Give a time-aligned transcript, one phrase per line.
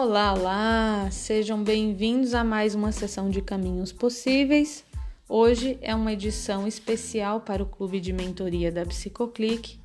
[0.00, 1.10] Olá, olá!
[1.10, 4.84] Sejam bem-vindos a mais uma sessão de Caminhos Possíveis.
[5.28, 9.80] Hoje é uma edição especial para o Clube de Mentoria da Psicoclick.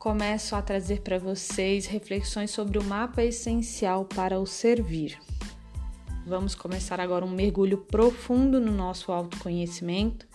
[0.00, 5.16] Começo a trazer para vocês reflexões sobre o mapa essencial para o servir.
[6.26, 10.26] Vamos começar agora um mergulho profundo no nosso autoconhecimento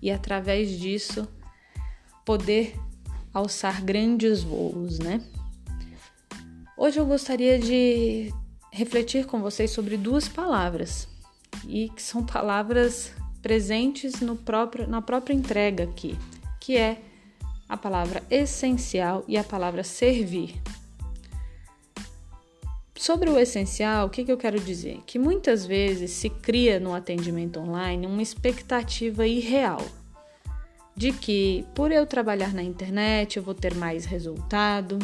[0.00, 1.26] e, através disso,
[2.24, 2.78] poder
[3.32, 5.20] alçar grandes voos, né?
[6.76, 8.32] Hoje eu gostaria de
[8.74, 11.06] refletir com vocês sobre duas palavras
[11.64, 16.18] e que são palavras presentes no próprio, na própria entrega aqui,
[16.60, 17.00] que é
[17.68, 20.60] a palavra essencial e a palavra servir.
[22.96, 25.00] Sobre o essencial, o que, que eu quero dizer?
[25.06, 29.82] Que muitas vezes se cria no atendimento online uma expectativa irreal
[30.96, 34.98] de que por eu trabalhar na internet eu vou ter mais resultado,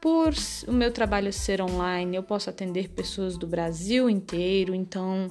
[0.00, 0.32] por
[0.66, 5.28] o meu trabalho ser online, eu posso atender pessoas do Brasil inteiro, então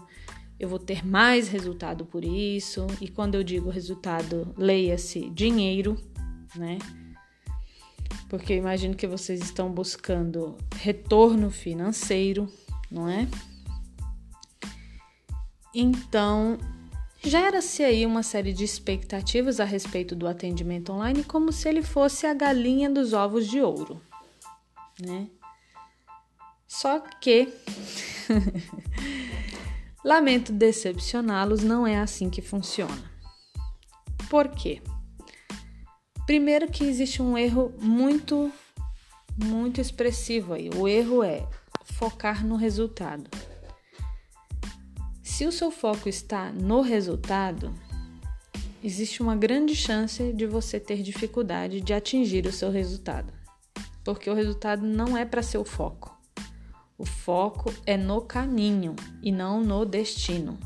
[0.59, 2.85] eu vou ter mais resultado por isso.
[3.01, 5.97] E quando eu digo resultado, leia-se dinheiro,
[6.55, 6.77] né?
[8.29, 12.47] Porque eu imagino que vocês estão buscando retorno financeiro,
[12.91, 13.27] não é?
[15.73, 16.57] Então,
[17.23, 22.27] gera-se aí uma série de expectativas a respeito do atendimento online, como se ele fosse
[22.27, 23.99] a galinha dos ovos de ouro
[25.01, 25.29] né?
[26.67, 27.51] Só que
[30.05, 33.09] lamento decepcioná-los, não é assim que funciona.
[34.29, 34.81] Por quê?
[36.25, 38.51] Primeiro que existe um erro muito
[39.35, 40.69] muito expressivo aí.
[40.75, 41.47] O erro é
[41.83, 43.29] focar no resultado.
[45.23, 47.73] Se o seu foco está no resultado,
[48.83, 53.38] existe uma grande chance de você ter dificuldade de atingir o seu resultado
[54.13, 56.17] porque o resultado não é para ser o foco.
[56.97, 60.57] O foco é no caminho e não no destino.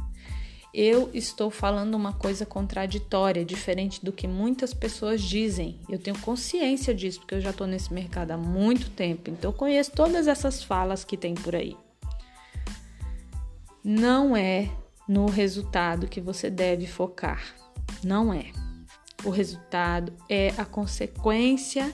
[0.74, 5.82] Eu estou falando uma coisa contraditória, diferente do que muitas pessoas dizem.
[5.90, 9.58] Eu tenho consciência disso, porque eu já estou nesse mercado há muito tempo, então eu
[9.58, 11.76] conheço todas essas falas que tem por aí.
[13.84, 14.72] Não é
[15.06, 17.44] no resultado que você deve focar.
[18.02, 18.46] Não é.
[19.26, 21.94] O resultado é a consequência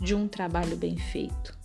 [0.00, 1.56] de um trabalho bem feito.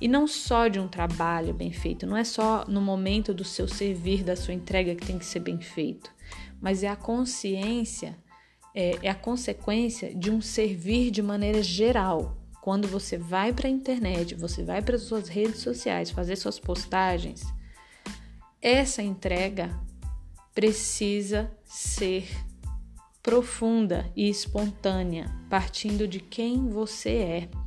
[0.00, 3.68] E não só de um trabalho bem feito, não é só no momento do seu
[3.68, 6.10] servir, da sua entrega que tem que ser bem feito,
[6.60, 8.16] mas é a consciência,
[8.74, 12.36] é, é a consequência de um servir de maneira geral.
[12.60, 16.58] Quando você vai para a internet, você vai para as suas redes sociais fazer suas
[16.58, 17.44] postagens,
[18.60, 19.76] essa entrega
[20.54, 22.28] precisa ser
[23.22, 27.61] profunda e espontânea, partindo de quem você é.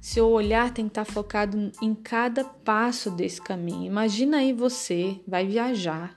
[0.00, 3.84] Seu olhar tem que estar focado em cada passo desse caminho.
[3.84, 6.16] Imagina aí você vai viajar,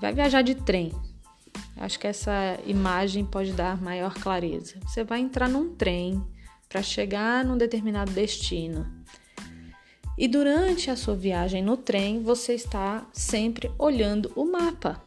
[0.00, 0.90] vai viajar de trem.
[1.76, 4.76] Acho que essa imagem pode dar maior clareza.
[4.86, 6.22] Você vai entrar num trem
[6.68, 8.86] para chegar num determinado destino.
[10.16, 15.02] E durante a sua viagem no trem, você está sempre olhando o mapa.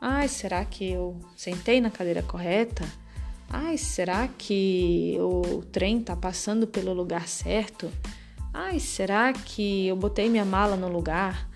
[0.00, 2.84] Ai, será que eu sentei na cadeira correta?
[3.48, 7.90] Ai, será que o trem tá passando pelo lugar certo?
[8.52, 11.48] Ai, será que eu botei minha mala no lugar?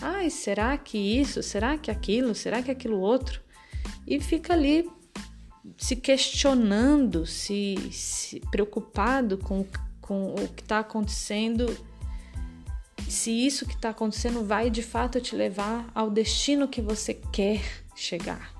[0.00, 1.42] Ai, será que isso?
[1.42, 2.34] Será que aquilo?
[2.34, 3.40] Será que aquilo outro?
[4.06, 4.88] E fica ali
[5.76, 9.66] se questionando, se, se preocupado com,
[10.00, 11.76] com o que está acontecendo,
[13.08, 17.62] se isso que está acontecendo vai de fato te levar ao destino que você quer
[17.94, 18.53] chegar.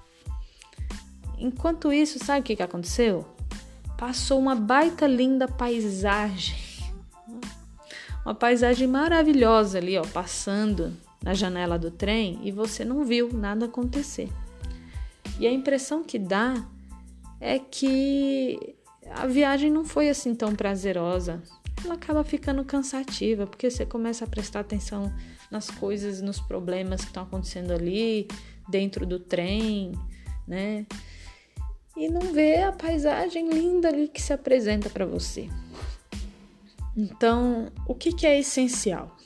[1.44, 3.26] Enquanto isso, sabe o que, que aconteceu?
[3.98, 6.56] Passou uma baita linda paisagem.
[8.24, 13.66] Uma paisagem maravilhosa ali, ó, passando na janela do trem e você não viu nada
[13.66, 14.30] acontecer.
[15.38, 16.66] E a impressão que dá
[17.38, 18.74] é que
[19.10, 21.42] a viagem não foi assim tão prazerosa.
[21.84, 25.12] Ela acaba ficando cansativa, porque você começa a prestar atenção
[25.50, 28.28] nas coisas, nos problemas que estão acontecendo ali
[28.66, 29.92] dentro do trem,
[30.48, 30.86] né?
[31.96, 35.48] E não vê a paisagem linda ali que se apresenta para você.
[36.96, 39.16] Então, o que, que é essencial?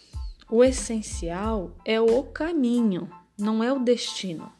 [0.50, 4.50] O essencial é o caminho, não é o destino.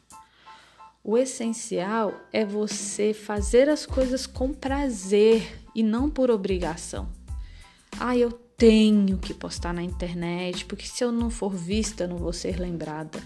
[1.03, 7.09] O essencial é você fazer as coisas com prazer e não por obrigação.
[7.99, 12.17] Ah, eu tenho que postar na internet, porque se eu não for vista, eu não
[12.17, 13.19] vou ser lembrada.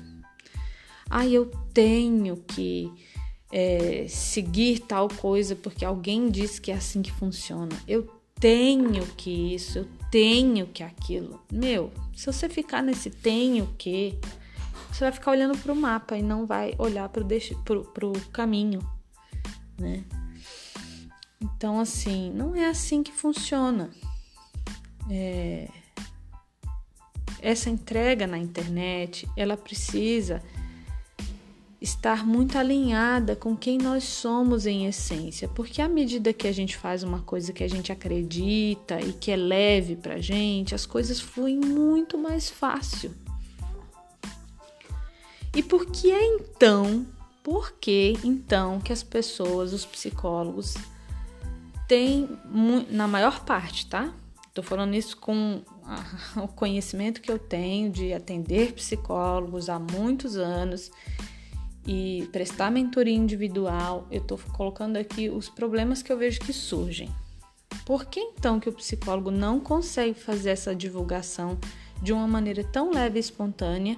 [1.10, 2.90] Ah, eu tenho que
[3.56, 7.70] é, seguir tal coisa porque alguém disse que é assim que funciona.
[7.88, 8.10] Eu
[8.40, 11.40] tenho que isso, eu tenho que aquilo.
[11.52, 14.18] Meu, se você ficar nesse tenho que,
[14.92, 18.80] você vai ficar olhando para o mapa e não vai olhar para o caminho,
[19.80, 20.04] né?
[21.40, 23.92] Então, assim, não é assim que funciona.
[25.12, 25.70] É...
[27.40, 30.42] Essa entrega na internet, ela precisa
[31.84, 36.78] estar muito alinhada com quem nós somos em essência, porque à medida que a gente
[36.78, 41.20] faz uma coisa que a gente acredita e que é leve pra gente, as coisas
[41.20, 43.14] fluem muito mais fácil.
[45.54, 47.06] E por que é então,
[47.44, 50.76] por que então que as pessoas, os psicólogos,
[51.86, 52.30] têm,
[52.90, 54.14] na maior parte, tá?
[54.54, 55.62] Tô falando isso com
[56.42, 60.90] o conhecimento que eu tenho de atender psicólogos há muitos anos
[61.86, 67.10] e prestar mentoria individual, eu estou colocando aqui os problemas que eu vejo que surgem.
[67.86, 71.58] Por que então que o psicólogo não consegue fazer essa divulgação
[72.02, 73.98] de uma maneira tão leve e espontânea,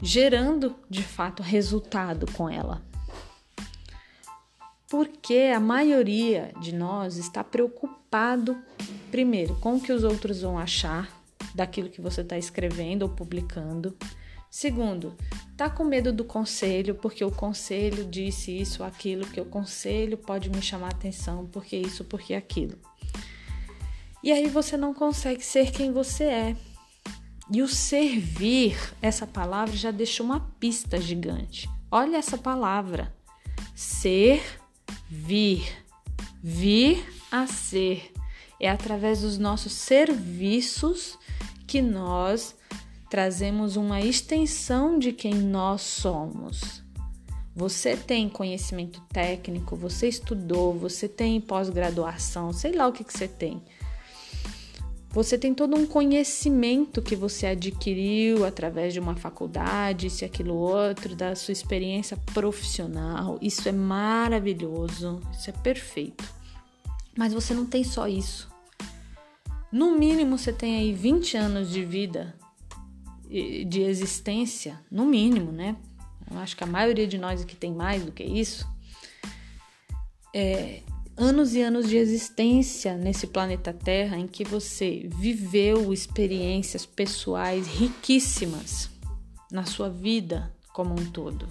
[0.00, 2.82] gerando de fato resultado com ela?
[4.88, 8.56] Porque a maioria de nós está preocupado,
[9.10, 11.10] primeiro, com o que os outros vão achar
[11.52, 13.96] daquilo que você está escrevendo ou publicando.
[14.56, 15.14] Segundo,
[15.54, 20.48] tá com medo do conselho porque o conselho disse isso aquilo, que o conselho pode
[20.48, 22.78] me chamar atenção porque isso, porque aquilo.
[24.22, 26.56] E aí você não consegue ser quem você é.
[27.52, 31.68] E o servir, essa palavra já deixa uma pista gigante.
[31.90, 33.14] Olha essa palavra.
[33.74, 34.42] Ser,
[35.06, 35.70] vir.
[36.42, 38.10] Vir a ser.
[38.58, 41.18] É através dos nossos serviços
[41.66, 42.55] que nós
[43.08, 46.84] trazemos uma extensão de quem nós somos.
[47.54, 53.26] Você tem conhecimento técnico, você estudou, você tem pós-graduação, sei lá o que, que você
[53.26, 53.62] tem.
[55.10, 60.54] Você tem todo um conhecimento que você adquiriu através de uma faculdade, isso e aquilo
[60.54, 63.38] outro, da sua experiência profissional.
[63.40, 66.22] Isso é maravilhoso, isso é perfeito.
[67.16, 68.50] Mas você não tem só isso.
[69.72, 72.34] No mínimo, você tem aí 20 anos de vida
[73.28, 75.76] de existência, no mínimo, né?
[76.30, 78.66] Eu acho que a maioria de nós aqui tem mais do que isso.
[80.34, 80.82] É,
[81.16, 88.90] anos e anos de existência nesse planeta Terra em que você viveu experiências pessoais riquíssimas
[89.50, 91.48] na sua vida como um todo.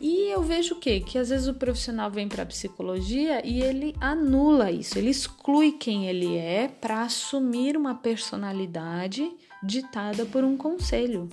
[0.00, 1.00] E eu vejo o quê?
[1.00, 5.72] Que às vezes o profissional vem para a psicologia e ele anula isso, ele exclui
[5.72, 9.28] quem ele é para assumir uma personalidade
[9.62, 11.28] ditada por um conselho.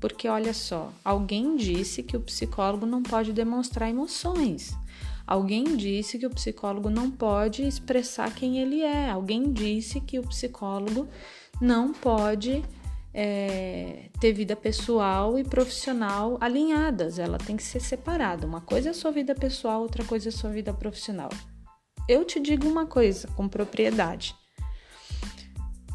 [0.00, 4.76] Porque olha só, alguém disse que o psicólogo não pode demonstrar emoções.
[5.26, 9.10] Alguém disse que o psicólogo não pode expressar quem ele é.
[9.10, 11.06] Alguém disse que o psicólogo
[11.60, 12.64] não pode
[13.12, 17.18] é, ter vida pessoal e profissional alinhadas.
[17.18, 18.46] Ela tem que ser separada.
[18.46, 21.30] Uma coisa é sua vida pessoal, outra coisa é sua vida profissional.
[22.08, 24.34] Eu te digo uma coisa com propriedade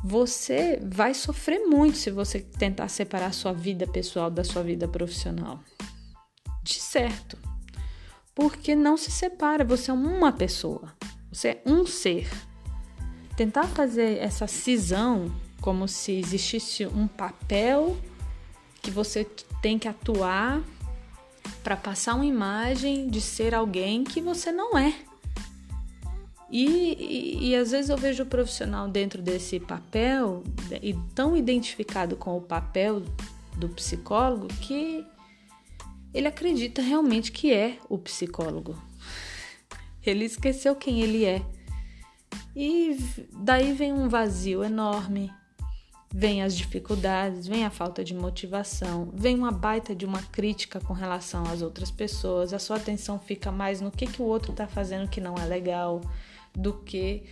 [0.04, 5.62] você vai sofrer muito se você tentar separar sua vida pessoal da sua vida profissional.
[6.62, 7.38] De certo.
[8.36, 10.94] Porque não se separa, você é uma pessoa,
[11.32, 12.30] você é um ser.
[13.38, 17.96] Tentar fazer essa cisão como se existisse um papel
[18.82, 19.24] que você
[19.62, 20.62] tem que atuar
[21.64, 24.94] para passar uma imagem de ser alguém que você não é.
[26.56, 30.44] E, e, e, às vezes eu vejo o profissional dentro desse papel
[30.84, 33.02] e tão identificado com o papel
[33.58, 35.04] do psicólogo que
[36.14, 38.80] ele acredita realmente que é o psicólogo.
[40.06, 41.44] Ele esqueceu quem ele é.
[42.56, 43.00] E
[43.32, 45.34] daí vem um vazio enorme,
[46.14, 50.94] vem as dificuldades, vem a falta de motivação, vem uma baita de uma crítica com
[50.94, 54.68] relação às outras pessoas, a sua atenção fica mais no que, que o outro está
[54.68, 56.00] fazendo que não é legal
[56.54, 57.24] do que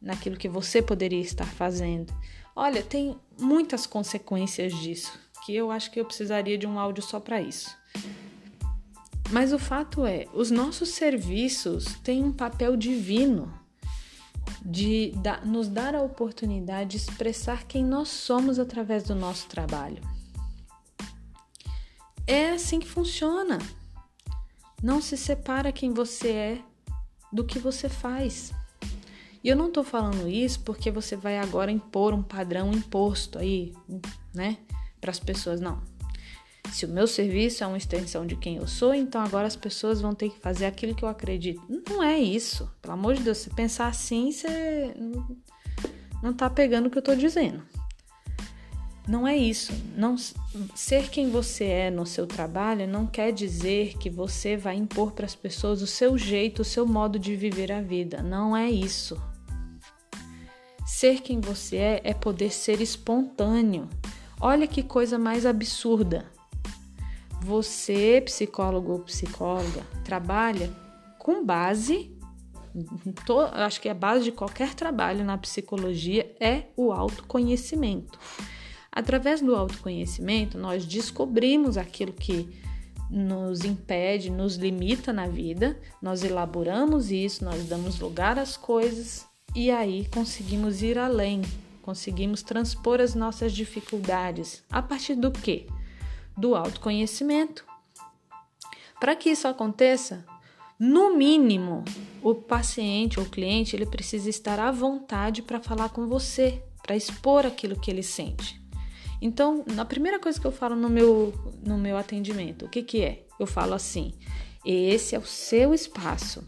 [0.00, 2.12] naquilo que você poderia estar fazendo.
[2.54, 7.20] Olha, tem muitas consequências disso, que eu acho que eu precisaria de um áudio só
[7.20, 7.76] para isso.
[9.30, 13.52] Mas o fato é, os nossos serviços têm um papel divino
[14.64, 20.02] de da, nos dar a oportunidade de expressar quem nós somos através do nosso trabalho.
[22.26, 23.58] É assim que funciona.
[24.82, 26.62] Não se separa quem você é
[27.32, 28.52] do que você faz.
[29.42, 33.72] E eu não estou falando isso porque você vai agora impor um padrão imposto aí,
[34.34, 34.58] né,
[35.00, 35.80] para as pessoas, não.
[36.72, 40.00] Se o meu serviço é uma extensão de quem eu sou, então agora as pessoas
[40.00, 41.62] vão ter que fazer aquilo que eu acredito.
[41.88, 42.70] Não é isso.
[42.82, 44.94] Pelo amor de Deus, se pensar assim, você
[46.22, 47.62] não tá pegando o que eu tô dizendo.
[49.08, 49.72] Não é isso.
[49.96, 50.16] Não
[50.74, 55.24] ser quem você é no seu trabalho não quer dizer que você vai impor para
[55.24, 58.22] as pessoas o seu jeito, o seu modo de viver a vida.
[58.22, 59.18] Não é isso.
[60.86, 63.88] Ser quem você é é poder ser espontâneo.
[64.38, 66.26] Olha que coisa mais absurda.
[67.40, 70.70] Você, psicólogo ou psicóloga, trabalha
[71.18, 72.14] com base,
[73.54, 78.18] acho que a base de qualquer trabalho na psicologia é o autoconhecimento.
[78.90, 82.48] Através do autoconhecimento, nós descobrimos aquilo que
[83.10, 89.70] nos impede, nos limita na vida, nós elaboramos isso, nós damos lugar às coisas e
[89.70, 91.42] aí conseguimos ir além,
[91.80, 94.62] conseguimos transpor as nossas dificuldades.
[94.70, 95.66] A partir do quê?
[96.36, 97.64] Do autoconhecimento.
[99.00, 100.24] Para que isso aconteça,
[100.78, 101.84] no mínimo,
[102.22, 107.46] o paciente ou cliente ele precisa estar à vontade para falar com você, para expor
[107.46, 108.60] aquilo que ele sente.
[109.20, 111.32] Então, a primeira coisa que eu falo no meu,
[111.64, 113.26] no meu atendimento, o que, que é?
[113.38, 114.14] Eu falo assim:
[114.64, 116.44] esse é o seu espaço.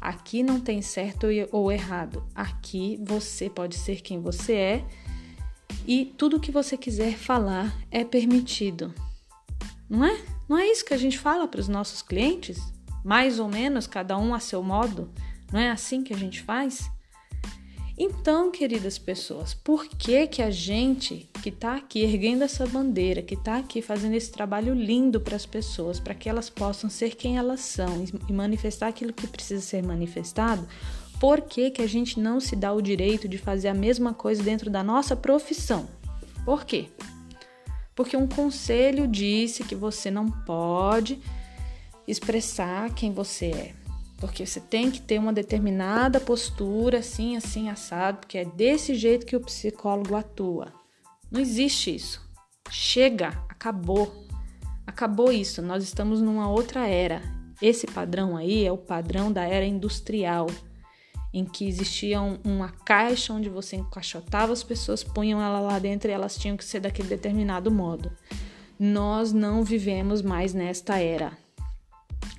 [0.00, 2.26] Aqui não tem certo ou errado.
[2.34, 4.84] Aqui você pode ser quem você é
[5.86, 8.94] e tudo que você quiser falar é permitido.
[9.88, 10.22] Não é?
[10.48, 12.58] Não é isso que a gente fala para os nossos clientes?
[13.02, 15.10] Mais ou menos, cada um a seu modo?
[15.52, 16.90] Não é assim que a gente faz?
[17.96, 23.34] Então, queridas pessoas, por que que a gente que está aqui erguendo essa bandeira, que
[23.34, 27.36] está aqui fazendo esse trabalho lindo para as pessoas, para que elas possam ser quem
[27.36, 30.66] elas são e manifestar aquilo que precisa ser manifestado,
[31.20, 34.42] por que que a gente não se dá o direito de fazer a mesma coisa
[34.42, 35.86] dentro da nossa profissão?
[36.46, 36.86] Por quê?
[37.94, 41.20] Porque um conselho disse que você não pode
[42.08, 43.74] expressar quem você é
[44.18, 49.26] porque você tem que ter uma determinada postura, assim, assim, assado, porque é desse jeito
[49.26, 50.83] que o psicólogo atua.
[51.34, 52.22] Não existe isso.
[52.70, 54.24] Chega, acabou.
[54.86, 55.60] Acabou isso.
[55.60, 57.20] Nós estamos numa outra era.
[57.60, 60.46] Esse padrão aí é o padrão da era industrial,
[61.32, 66.14] em que existia uma caixa onde você encaixotava as pessoas, punham ela lá dentro e
[66.14, 68.12] elas tinham que ser daquele determinado modo.
[68.78, 71.36] Nós não vivemos mais nesta era.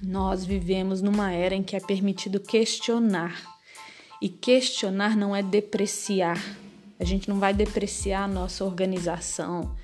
[0.02, 3.44] Nós vivemos numa era em que é permitido questionar.
[4.22, 6.42] E questionar não é depreciar.
[7.00, 9.76] A gente não vai depreciar a nossa organização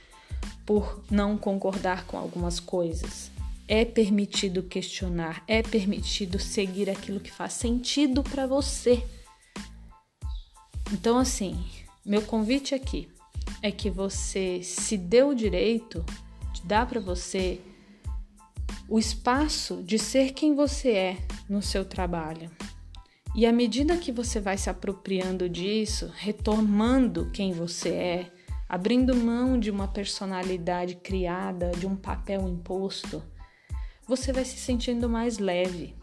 [0.65, 3.29] por não concordar com algumas coisas.
[3.67, 9.03] É permitido questionar, é permitido seguir aquilo que faz sentido para você.
[10.91, 11.63] Então, assim,
[12.05, 13.07] meu convite aqui
[13.61, 16.03] é que você se dê o direito
[16.53, 17.61] de dar para você
[18.89, 22.51] o espaço de ser quem você é no seu trabalho.
[23.35, 28.31] E à medida que você vai se apropriando disso, retomando quem você é,
[28.67, 33.23] abrindo mão de uma personalidade criada, de um papel imposto,
[34.07, 35.95] você vai se sentindo mais leve.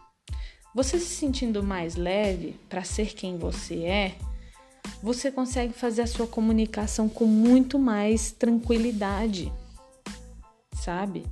[0.73, 4.15] Você se sentindo mais leve para ser quem você é,
[5.01, 9.51] você consegue fazer a sua comunicação com muito mais tranquilidade,
[10.73, 11.25] sabe?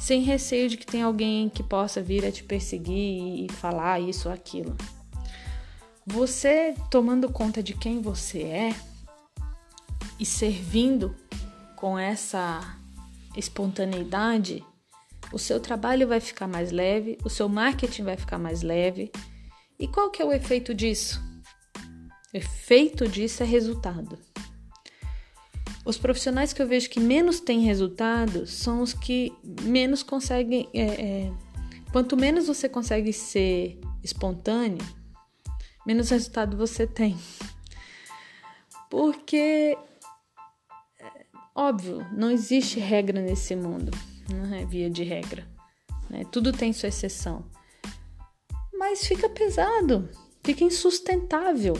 [0.00, 4.28] sem receio de que tem alguém que possa vir a te perseguir e falar isso
[4.28, 4.74] ou aquilo.
[6.06, 8.74] Você tomando conta de quem você é
[10.18, 11.14] e servindo
[11.76, 12.76] com essa
[13.36, 14.64] espontaneidade,
[15.32, 19.12] o seu trabalho vai ficar mais leve, o seu marketing vai ficar mais leve.
[19.78, 21.22] E qual que é o efeito disso?
[22.32, 24.18] O efeito disso é resultado.
[25.84, 30.68] Os profissionais que eu vejo que menos têm resultado são os que menos conseguem.
[30.74, 31.32] É, é,
[31.90, 34.84] quanto menos você consegue ser espontâneo,
[35.86, 37.18] menos resultado você tem.
[38.90, 39.76] Porque,
[40.98, 43.92] é, óbvio, não existe regra nesse mundo,
[44.28, 45.46] não é via de regra.
[46.08, 46.24] Né?
[46.30, 47.44] Tudo tem sua exceção.
[48.72, 50.08] Mas fica pesado,
[50.42, 51.74] fica insustentável.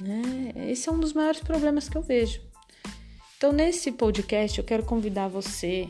[0.00, 0.52] Né?
[0.70, 2.40] Esse é um dos maiores problemas que eu vejo.
[3.36, 5.88] Então, nesse podcast, eu quero convidar você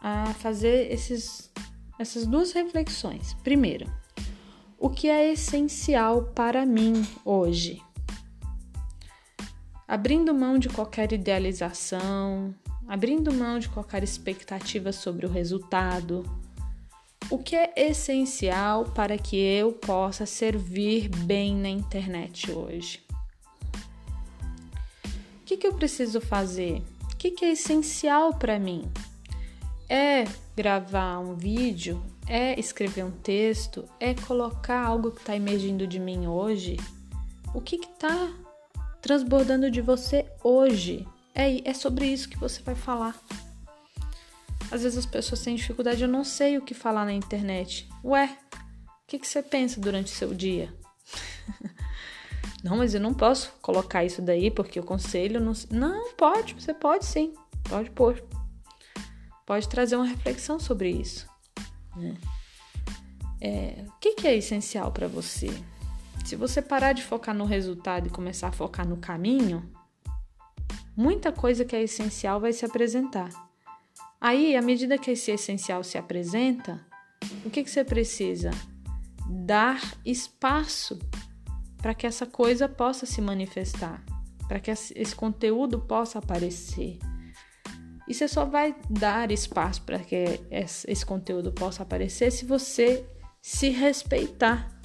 [0.00, 1.50] a fazer esses,
[1.98, 3.34] essas duas reflexões.
[3.42, 3.90] Primeiro,
[4.78, 7.82] o que é essencial para mim hoje?
[9.86, 12.54] Abrindo mão de qualquer idealização,
[12.86, 16.24] abrindo mão de qualquer expectativa sobre o resultado,
[17.30, 23.08] o que é essencial para que eu possa servir bem na internet hoje?
[25.48, 26.82] que, que eu preciso fazer?
[27.10, 28.86] O que, que é essencial para mim?
[29.88, 32.02] É gravar um vídeo?
[32.28, 33.88] É escrever um texto?
[33.98, 36.76] É colocar algo que está emergindo de mim hoje?
[37.54, 38.30] O que está
[39.00, 41.08] transbordando de você hoje?
[41.34, 43.18] É, é sobre isso que você vai falar.
[44.70, 47.88] Às vezes as pessoas têm dificuldade, eu não sei o que falar na internet.
[48.04, 50.74] Ué, o que, que você pensa durante o seu dia?
[52.62, 55.52] não, mas eu não posso colocar isso daí porque o conselho não.
[55.70, 57.32] Não, pode, você pode sim,
[57.70, 58.22] pode pôr.
[59.46, 61.26] Pode trazer uma reflexão sobre isso.
[61.98, 62.16] Né?
[63.40, 65.48] É, o que, que é essencial para você?
[66.24, 69.70] Se você parar de focar no resultado e começar a focar no caminho,
[70.96, 73.30] muita coisa que é essencial vai se apresentar.
[74.20, 76.84] Aí, à medida que esse essencial se apresenta,
[77.44, 78.50] o que, que você precisa?
[79.28, 80.98] Dar espaço
[81.78, 84.04] para que essa coisa possa se manifestar,
[84.48, 86.98] para que esse conteúdo possa aparecer.
[88.08, 93.04] E você só vai dar espaço para que esse conteúdo possa aparecer se você
[93.42, 94.80] se respeitar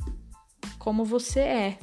[0.78, 1.80] como você é.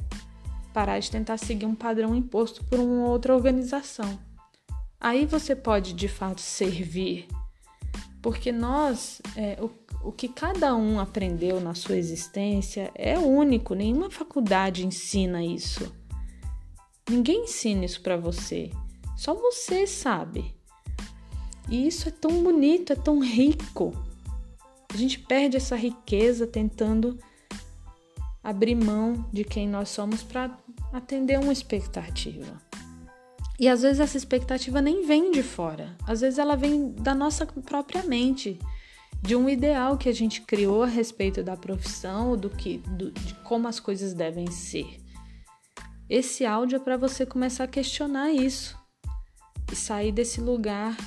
[0.71, 4.19] Parar de tentar seguir um padrão imposto por uma outra organização.
[4.99, 7.27] Aí você pode de fato servir.
[8.21, 9.71] Porque nós, é, o,
[10.07, 15.91] o que cada um aprendeu na sua existência é único, nenhuma faculdade ensina isso.
[17.09, 18.69] Ninguém ensina isso para você,
[19.17, 20.55] só você sabe.
[21.69, 23.93] E isso é tão bonito, é tão rico.
[24.93, 27.17] A gente perde essa riqueza tentando
[28.43, 30.51] abrir mão de quem nós somos para
[30.91, 32.61] atender uma expectativa.
[33.59, 37.45] E às vezes essa expectativa nem vem de fora, às vezes ela vem da nossa
[37.45, 38.59] própria mente,
[39.21, 43.35] de um ideal que a gente criou a respeito da profissão, do que, do, de
[43.43, 44.99] como as coisas devem ser.
[46.09, 48.75] Esse áudio é para você começar a questionar isso
[49.71, 50.97] e sair desse lugar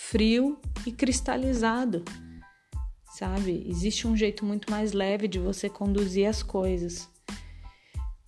[0.00, 2.04] frio e cristalizado
[3.18, 3.66] sabe?
[3.68, 7.08] Existe um jeito muito mais leve de você conduzir as coisas.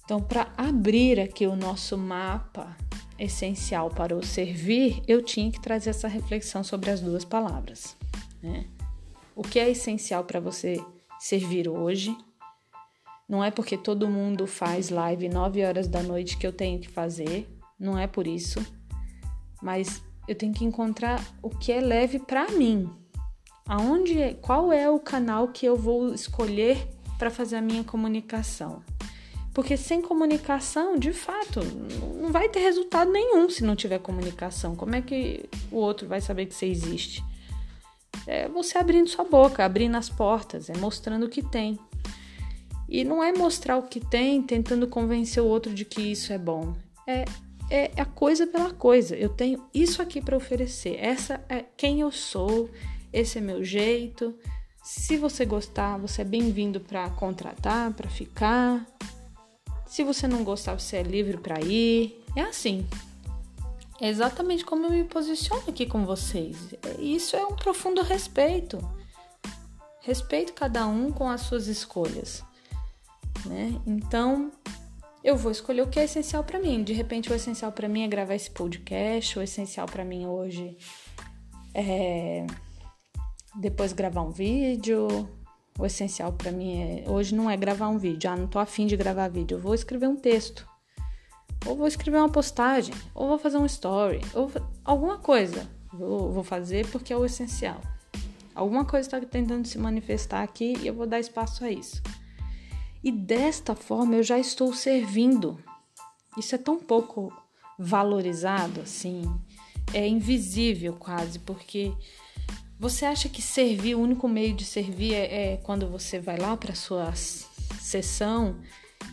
[0.05, 2.77] Então, para abrir aqui o nosso mapa
[3.17, 7.97] essencial para o servir, eu tinha que trazer essa reflexão sobre as duas palavras.
[8.43, 8.67] Né?
[9.37, 10.85] O que é essencial para você
[11.21, 12.17] servir hoje?
[13.29, 16.89] Não é porque todo mundo faz live 9 horas da noite que eu tenho que
[16.89, 18.59] fazer, não é por isso,
[19.63, 22.89] mas eu tenho que encontrar o que é leve para mim,
[23.67, 26.87] aonde, qual é o canal que eu vou escolher
[27.19, 28.81] para fazer a minha comunicação.
[29.53, 31.59] Porque sem comunicação, de fato,
[32.23, 34.77] não vai ter resultado nenhum se não tiver comunicação.
[34.77, 37.25] Como é que o outro vai saber que você existe?
[38.25, 41.77] É você abrindo sua boca, abrindo as portas, é mostrando o que tem.
[42.89, 46.39] E não é mostrar o que tem tentando convencer o outro de que isso é
[46.39, 46.77] bom.
[47.05, 47.25] É,
[47.71, 49.17] é a coisa pela coisa.
[49.17, 50.97] Eu tenho isso aqui para oferecer.
[50.99, 52.69] Essa é quem eu sou,
[53.13, 54.35] esse é meu jeito.
[54.83, 58.85] Se você gostar, você é bem-vindo para contratar, para ficar.
[59.87, 62.25] Se você não gostar, você é livre para ir.
[62.35, 62.87] É assim.
[64.01, 66.57] É exatamente como eu me posiciono aqui com vocês.
[66.99, 68.79] Isso é um profundo respeito.
[70.01, 72.43] Respeito cada um com as suas escolhas,
[73.45, 73.79] né?
[73.87, 74.51] Então,
[75.23, 76.83] eu vou escolher o que é essencial para mim.
[76.83, 80.77] De repente, o essencial para mim é gravar esse podcast, o essencial para mim hoje
[81.75, 82.47] é
[83.55, 85.29] depois gravar um vídeo.
[85.79, 88.87] O essencial para mim é hoje não é gravar um vídeo, ah, não tô afim
[88.87, 90.69] de gravar vídeo, eu vou escrever um texto.
[91.67, 94.51] Ou vou escrever uma postagem, ou vou fazer um story, ou
[94.85, 95.69] alguma coisa.
[95.93, 97.81] Vou, vou fazer porque é o essencial.
[98.55, 102.03] Alguma coisa está tentando se manifestar aqui e eu vou dar espaço a isso.
[103.03, 105.59] E desta forma eu já estou servindo.
[106.37, 107.33] Isso é tão pouco
[107.79, 109.23] valorizado assim,
[109.95, 111.93] é invisível quase, porque
[112.79, 116.57] você acha que servir, o único meio de servir é, é quando você vai lá
[116.57, 118.61] para sua sessão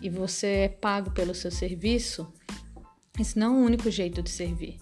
[0.02, 2.32] e você é pago pelo seu serviço?
[3.19, 4.78] Esse não é o único jeito de servir.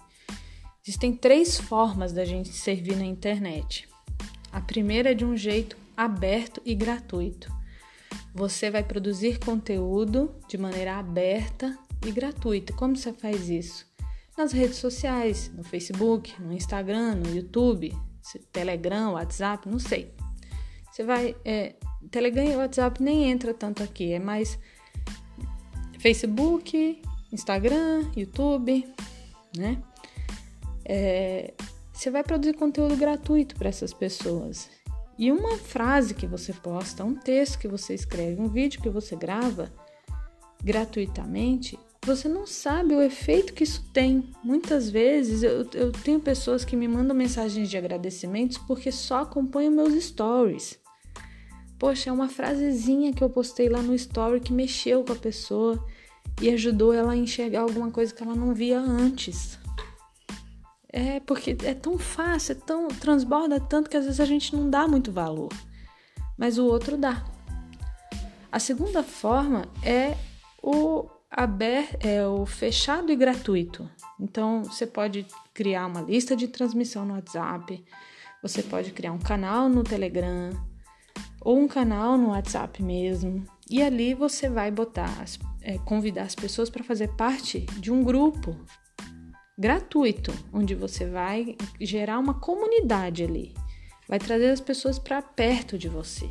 [0.84, 3.88] Existem três formas da gente servir na internet.
[4.52, 7.55] A primeira é de um jeito aberto e gratuito.
[8.36, 11.74] Você vai produzir conteúdo de maneira aberta
[12.06, 12.70] e gratuita.
[12.74, 13.86] Como você faz isso?
[14.36, 17.96] Nas redes sociais, no Facebook, no Instagram, no YouTube,
[18.52, 20.12] Telegram, WhatsApp, não sei.
[20.92, 21.34] Você vai.
[21.46, 21.76] É,
[22.10, 24.58] Telegram e WhatsApp nem entra tanto aqui, é mais
[25.98, 27.00] Facebook,
[27.32, 28.86] Instagram, YouTube,
[29.56, 29.82] né?
[30.84, 31.54] É,
[31.90, 34.68] você vai produzir conteúdo gratuito para essas pessoas.
[35.18, 39.16] E uma frase que você posta, um texto que você escreve, um vídeo que você
[39.16, 39.72] grava
[40.62, 44.30] gratuitamente você não sabe o efeito que isso tem.
[44.44, 49.72] Muitas vezes eu, eu tenho pessoas que me mandam mensagens de agradecimentos porque só acompanham
[49.72, 50.78] meus stories.
[51.76, 55.84] Poxa, é uma frasezinha que eu postei lá no story que mexeu com a pessoa
[56.40, 59.58] e ajudou ela a enxergar alguma coisa que ela não via antes.
[60.88, 64.70] É porque é tão fácil, é tão transborda tanto que às vezes a gente não
[64.70, 65.52] dá muito valor,
[66.38, 67.24] mas o outro dá.
[68.50, 70.16] A segunda forma é
[70.62, 73.88] o aberto, é o fechado e gratuito.
[74.18, 77.84] Então você pode criar uma lista de transmissão no WhatsApp,
[78.42, 80.50] você pode criar um canal no Telegram
[81.40, 83.44] ou um canal no WhatsApp mesmo.
[83.68, 85.24] E ali você vai botar,
[85.60, 88.56] é, convidar as pessoas para fazer parte de um grupo
[89.58, 93.54] gratuito, onde você vai gerar uma comunidade ali,
[94.08, 96.28] vai trazer as pessoas para perto de você.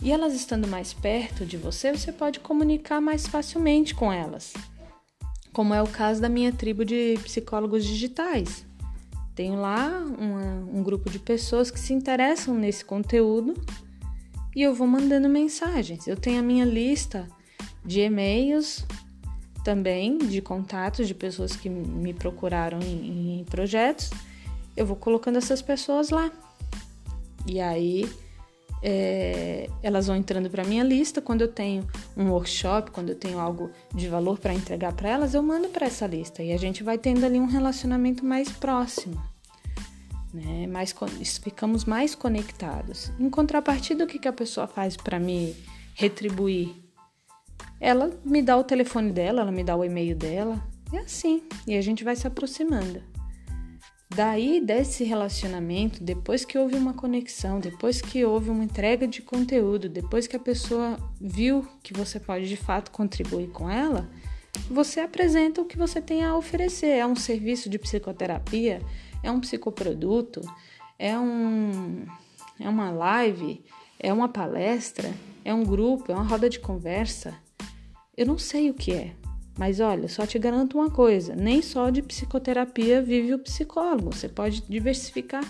[0.00, 4.54] E elas estando mais perto de você, você pode comunicar mais facilmente com elas.
[5.52, 8.64] Como é o caso da minha tribo de psicólogos digitais.
[9.34, 10.42] Tenho lá uma,
[10.72, 13.54] um grupo de pessoas que se interessam nesse conteúdo
[14.54, 16.06] e eu vou mandando mensagens.
[16.06, 17.28] Eu tenho a minha lista
[17.84, 18.84] de e-mails
[19.68, 24.08] também, de contatos de pessoas que me procuraram em, em projetos.
[24.74, 26.32] Eu vou colocando essas pessoas lá.
[27.46, 28.10] E aí
[28.82, 31.20] é, elas vão entrando para minha lista.
[31.20, 35.34] Quando eu tenho um workshop, quando eu tenho algo de valor para entregar para elas,
[35.34, 39.22] eu mando para essa lista e a gente vai tendo ali um relacionamento mais próximo.
[40.32, 40.66] Né?
[40.66, 40.94] Mais,
[41.44, 43.12] ficamos mais conectados.
[43.20, 45.54] Em contrapartida, o que, que a pessoa faz para me
[45.94, 46.87] retribuir?
[47.80, 50.62] Ela me dá o telefone dela, ela me dá o e-mail dela,
[50.92, 53.02] é assim, e a gente vai se aproximando.
[54.10, 59.88] Daí, desse relacionamento, depois que houve uma conexão, depois que houve uma entrega de conteúdo,
[59.88, 64.08] depois que a pessoa viu que você pode de fato contribuir com ela,
[64.70, 66.88] você apresenta o que você tem a oferecer.
[66.88, 68.80] É um serviço de psicoterapia,
[69.22, 70.40] é um psicoproduto,
[70.98, 72.06] é, um,
[72.58, 73.62] é uma live,
[74.00, 75.12] é uma palestra,
[75.44, 77.34] é um grupo, é uma roda de conversa.
[78.18, 79.14] Eu não sei o que é,
[79.56, 84.12] mas olha, só te garanto uma coisa: nem só de psicoterapia vive o psicólogo.
[84.12, 85.44] Você pode diversificar,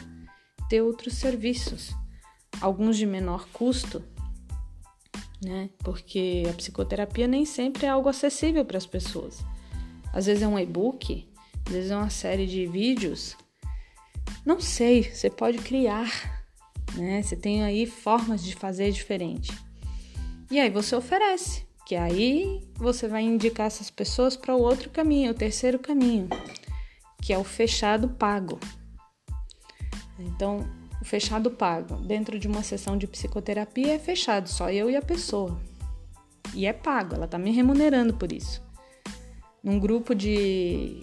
[0.68, 1.94] ter outros serviços,
[2.60, 4.04] alguns de menor custo,
[5.42, 5.70] né?
[5.78, 9.38] Porque a psicoterapia nem sempre é algo acessível para as pessoas.
[10.12, 11.26] Às vezes é um e-book,
[11.66, 13.34] às vezes é uma série de vídeos.
[14.44, 16.44] Não sei, você pode criar,
[16.94, 17.22] né?
[17.22, 19.56] Você tem aí formas de fazer diferente.
[20.50, 25.30] E aí você oferece que aí você vai indicar essas pessoas para o outro caminho,
[25.30, 26.28] o terceiro caminho,
[27.22, 28.60] que é o fechado pago.
[30.18, 30.68] Então,
[31.00, 35.00] o fechado pago dentro de uma sessão de psicoterapia é fechado, só eu e a
[35.00, 35.58] pessoa.
[36.54, 38.62] E é pago, ela está me remunerando por isso.
[39.64, 41.00] Num grupo de,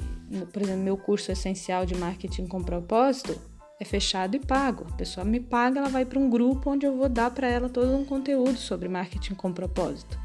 [0.53, 3.41] por exemplo, meu curso essencial de marketing com propósito,
[3.79, 4.85] é fechado e pago.
[4.91, 7.69] A pessoa me paga, ela vai para um grupo onde eu vou dar para ela
[7.69, 10.24] todo um conteúdo sobre marketing com propósito.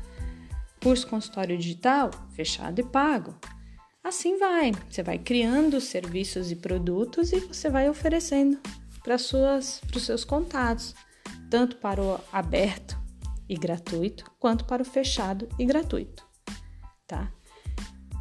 [0.82, 3.34] Curso consultório digital, fechado e pago.
[4.02, 8.58] Assim vai, você vai criando serviços e produtos e você vai oferecendo
[9.04, 10.94] para suas para os seus contatos,
[11.50, 12.98] tanto para o aberto
[13.48, 16.24] e gratuito, quanto para o fechado e gratuito,
[17.06, 17.30] tá?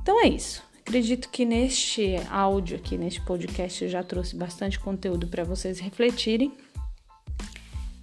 [0.02, 0.64] Então é isso.
[0.80, 6.58] Acredito que neste áudio aqui, neste podcast, eu já trouxe bastante conteúdo para vocês refletirem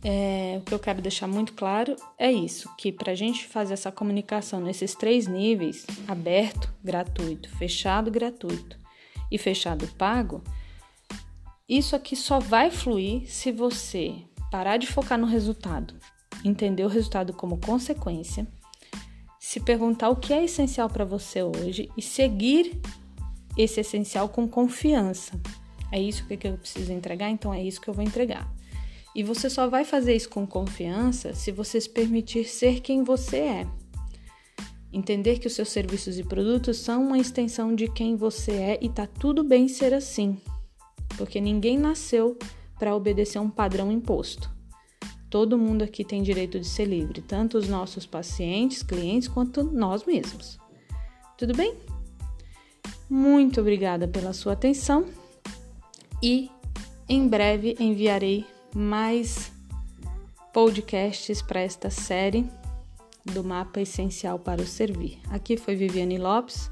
[0.09, 3.75] é, o que eu quero deixar muito claro é isso: que para a gente fazer
[3.75, 8.79] essa comunicação nesses três níveis aberto, gratuito, fechado, gratuito
[9.31, 10.45] e fechado pago
[11.69, 14.14] isso aqui só vai fluir se você
[14.53, 15.95] parar de focar no resultado,
[16.45, 18.47] entender o resultado como consequência,
[19.40, 22.81] se perguntar o que é essencial para você hoje e seguir
[23.59, 25.33] esse essencial com confiança.
[25.90, 28.49] É isso que eu preciso entregar, então é isso que eu vou entregar.
[29.16, 33.38] E você só vai fazer isso com confiança se você se permitir ser quem você
[33.38, 33.66] é.
[34.92, 38.90] Entender que os seus serviços e produtos são uma extensão de quem você é e
[38.90, 40.37] tá tudo bem ser assim.
[41.16, 42.37] Porque ninguém nasceu
[42.79, 44.50] para obedecer um padrão imposto.
[45.31, 50.05] Todo mundo aqui tem direito de ser livre, tanto os nossos pacientes, clientes, quanto nós
[50.05, 50.59] mesmos.
[51.38, 51.74] Tudo bem?
[53.09, 55.07] Muito obrigada pela sua atenção
[56.22, 56.50] e
[57.09, 58.44] em breve enviarei
[58.77, 59.51] mais
[60.53, 62.47] podcasts para esta série
[63.25, 65.19] do Mapa Essencial para o Servir.
[65.31, 66.71] Aqui foi Viviane Lopes,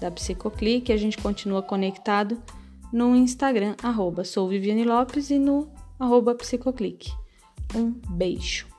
[0.00, 0.90] da Psicoclique.
[0.90, 2.42] A gente continua conectado
[2.90, 7.12] no Instagram, arroba sou Viviane Lopes, e no arroba Psicoclique.
[7.74, 8.73] Um beijo.